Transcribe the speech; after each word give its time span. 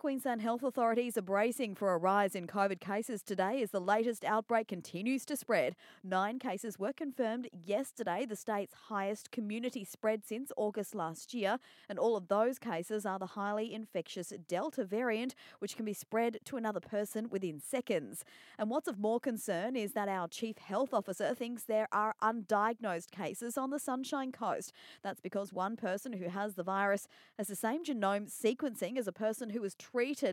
Queensland 0.00 0.40
health 0.40 0.62
authorities 0.62 1.18
are 1.18 1.22
bracing 1.22 1.74
for 1.74 1.92
a 1.92 1.98
rise 1.98 2.34
in 2.34 2.46
COVID 2.46 2.80
cases 2.80 3.22
today 3.22 3.60
as 3.60 3.70
the 3.70 3.82
latest 3.82 4.24
outbreak 4.24 4.66
continues 4.66 5.26
to 5.26 5.36
spread. 5.36 5.76
Nine 6.02 6.38
cases 6.38 6.78
were 6.78 6.94
confirmed 6.94 7.50
yesterday, 7.52 8.24
the 8.24 8.34
state's 8.34 8.72
highest 8.88 9.30
community 9.30 9.84
spread 9.84 10.24
since 10.24 10.50
August 10.56 10.94
last 10.94 11.34
year, 11.34 11.58
and 11.86 11.98
all 11.98 12.16
of 12.16 12.28
those 12.28 12.58
cases 12.58 13.04
are 13.04 13.18
the 13.18 13.26
highly 13.26 13.74
infectious 13.74 14.32
Delta 14.48 14.86
variant, 14.86 15.34
which 15.58 15.76
can 15.76 15.84
be 15.84 15.92
spread 15.92 16.38
to 16.46 16.56
another 16.56 16.80
person 16.80 17.28
within 17.28 17.60
seconds. 17.60 18.24
And 18.58 18.70
what's 18.70 18.88
of 18.88 18.98
more 18.98 19.20
concern 19.20 19.76
is 19.76 19.92
that 19.92 20.08
our 20.08 20.28
chief 20.28 20.56
health 20.56 20.94
officer 20.94 21.34
thinks 21.34 21.64
there 21.64 21.88
are 21.92 22.14
undiagnosed 22.22 23.10
cases 23.10 23.58
on 23.58 23.68
the 23.68 23.78
Sunshine 23.78 24.32
Coast. 24.32 24.72
That's 25.02 25.20
because 25.20 25.52
one 25.52 25.76
person 25.76 26.14
who 26.14 26.30
has 26.30 26.54
the 26.54 26.62
virus 26.62 27.06
has 27.36 27.48
the 27.48 27.54
same 27.54 27.84
genome 27.84 28.32
sequencing 28.32 28.96
as 28.96 29.06
a 29.06 29.12
person 29.12 29.50
who 29.50 29.60
was 29.60 29.74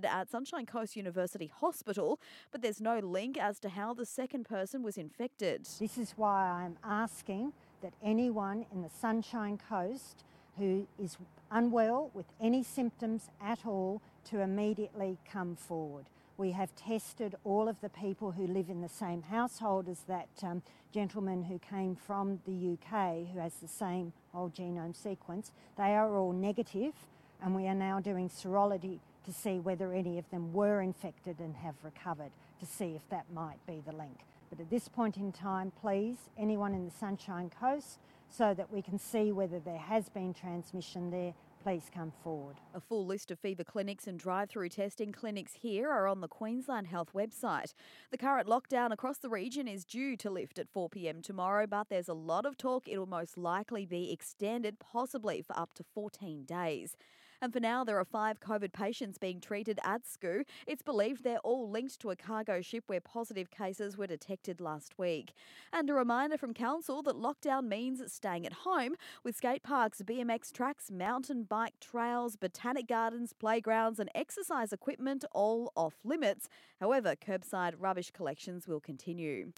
at 0.05 0.30
Sunshine 0.30 0.66
Coast 0.66 0.96
University 0.96 1.52
Hospital, 1.60 2.20
but 2.52 2.61
there's 2.61 2.79
no 2.79 3.00
link 3.00 3.38
as 3.38 3.60
to 3.60 3.70
how 3.70 3.93
the 3.93 4.06
second 4.06 4.46
person 4.46 4.83
was 4.83 4.97
infected. 4.97 5.68
This 5.80 5.97
is 5.97 6.14
why 6.16 6.46
I'm 6.46 6.78
asking 6.83 7.54
that 7.82 7.93
anyone 8.04 8.66
in 8.71 8.82
the 8.82 8.89
Sunshine 8.89 9.57
Coast 9.57 10.24
who 10.57 10.88
is 11.02 11.18
unwell 11.52 12.11
with 12.14 12.25
any 12.39 12.64
symptoms 12.64 13.30
at 13.42 13.66
all 13.66 14.02
to 14.30 14.42
immediately 14.42 15.18
come 15.32 15.56
forward. 15.56 16.05
We 16.38 16.52
have 16.52 16.75
tested 16.75 17.36
all 17.44 17.68
of 17.68 17.82
the 17.82 17.89
people 17.89 18.32
who 18.32 18.46
live 18.46 18.69
in 18.69 18.82
the 18.82 18.89
same 18.89 19.24
household 19.24 19.89
as 19.89 20.02
that 20.08 20.30
um, 20.44 20.61
gentleman 20.94 21.44
who 21.44 21.58
came 21.60 21.96
from 21.96 22.39
the 22.46 22.74
UK 22.74 23.28
who 23.33 23.39
has 23.39 23.55
the 23.55 23.68
same 23.68 24.14
whole 24.33 24.50
genome 24.50 24.96
sequence. 24.96 25.52
They 25.78 25.96
are 25.96 26.16
all 26.16 26.32
negative, 26.32 26.94
and 27.42 27.55
we 27.55 27.68
are 27.68 27.75
now 27.75 28.00
doing 28.00 28.30
serology 28.30 29.00
to 29.28 29.34
see 29.34 29.60
whether 29.60 29.94
any 29.94 30.18
of 30.18 30.30
them 30.32 30.54
were 30.54 30.82
infected 30.82 31.40
and 31.40 31.54
have 31.58 31.76
recovered, 31.84 32.31
to 32.62 32.66
see 32.66 32.95
if 32.95 33.02
that 33.09 33.26
might 33.34 33.59
be 33.67 33.84
the 33.86 33.95
link. 33.95 34.19
But 34.50 34.61
at 34.61 34.69
this 34.69 34.88
point 34.88 35.17
in 35.17 35.34
time, 35.34 35.73
please, 35.81 36.16
anyone 36.38 36.73
in 36.73 36.86
the 36.86 36.92
Sunshine 36.92 37.52
Coast, 37.59 38.00
so 38.30 38.53
that 38.53 38.72
we 38.72 38.81
can 38.81 38.97
see 38.97 39.34
whether 39.34 39.59
there 39.59 39.78
has 39.78 40.08
been 40.08 40.34
transmission 40.34 41.11
there, 41.11 41.34
please 41.61 41.92
come 41.94 42.14
forward. 42.23 42.56
A 42.73 42.80
full 42.80 43.06
list 43.06 43.30
of 43.30 43.39
fever 43.39 43.66
clinics 43.66 44.08
and 44.08 44.17
drive 44.17 44.50
through 44.50 44.69
testing 44.69 45.11
clinics 45.11 45.56
here 45.56 45.89
are 45.89 46.08
on 46.08 46.22
the 46.22 46.30
Queensland 46.30 46.88
Health 46.88 47.09
website. 47.14 47.73
The 48.12 48.17
current 48.17 48.47
lockdown 48.47 48.94
across 48.94 49.17
the 49.17 49.30
region 49.30 49.67
is 49.67 49.84
due 49.84 50.16
to 50.17 50.30
lift 50.30 50.58
at 50.58 50.69
4 50.69 50.88
pm 50.88 51.22
tomorrow, 51.22 51.67
but 51.67 51.89
there's 51.89 52.08
a 52.08 52.14
lot 52.14 52.45
of 52.45 52.58
talk 52.58 52.88
it'll 52.88 53.06
most 53.06 53.38
likely 53.38 53.86
be 53.86 54.09
extended, 54.14 54.80
possibly 54.80 55.41
for 55.41 55.59
up 55.59 55.73
to 55.73 55.84
14 55.94 56.45
days. 56.45 56.95
And 57.41 57.53
for 57.53 57.59
now, 57.59 57.83
there 57.83 57.99
are 57.99 58.05
five 58.05 58.39
COVID 58.39 58.73
patients 58.73 59.19
being 59.19 59.39
treated 59.39 59.80
at 59.83 60.02
SCOO. 60.05 60.43
It's 60.66 60.81
believed 60.81 61.23
they're 61.23 61.38
all 61.39 61.69
linked 61.69 61.99
to 61.99 62.09
a 62.09 62.16
cargo 62.16 62.61
ship 62.61 62.85
where 62.88 62.99
positive 62.99 63.52
cases 63.52 63.95
were 63.95 64.07
detected 64.07 64.59
last 64.59 64.97
week. 64.97 65.33
And 65.71 65.89
a 65.89 65.94
reminder 65.94 66.38
from 66.38 66.55
Council 66.55 67.03
that 67.03 67.16
lockdown 67.16 67.67
means 67.67 68.02
staying 68.11 68.47
at 68.47 68.53
home 68.53 68.95
with 69.23 69.35
skate 69.35 69.61
parks, 69.61 70.02
BMX 70.02 70.52
tracks, 70.52 70.89
mountain 70.89 71.44
bike 71.44 71.75
trails, 71.79 72.35
botanic 72.35 72.88
gardens, 72.88 73.33
playgrounds, 73.33 73.99
and 73.99 74.09
exercise 74.16 74.73
equipment 74.73 75.23
all 75.31 75.72
off 75.75 75.95
limits. 76.03 76.49
However, 76.79 77.16
curbside 77.16 77.75
rubbish 77.77 78.09
collections 78.11 78.67
will 78.67 78.79
continue. 78.79 79.51